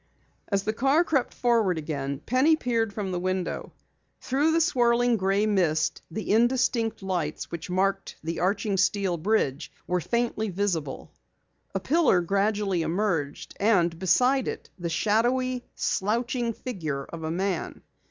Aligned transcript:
As 0.47 0.63
the 0.63 0.73
car 0.73 1.03
crept 1.03 1.31
forward 1.31 1.77
again, 1.77 2.21
Penny 2.25 2.55
peered 2.55 2.91
from 2.91 3.11
the 3.11 3.19
window. 3.19 3.71
Through 4.19 4.51
the 4.51 4.59
swirling 4.59 5.15
gray 5.15 5.45
mist 5.45 6.01
the 6.09 6.31
indistinct 6.31 7.03
lights 7.03 7.51
which 7.51 7.69
marked 7.69 8.15
the 8.23 8.39
arching 8.39 8.77
steel 8.77 9.15
bridge 9.17 9.71
were 9.85 10.01
faintly 10.01 10.49
visible. 10.49 11.11
A 11.75 11.79
pillar 11.79 12.21
gradually 12.21 12.81
emerged, 12.81 13.55
and 13.59 13.99
beside 13.99 14.47
it 14.47 14.71
the 14.79 14.89
shadowy, 14.89 15.63
slouching 15.75 16.53
figure 16.53 17.03
of 17.05 17.23
a 17.23 17.29
man. 17.29 17.83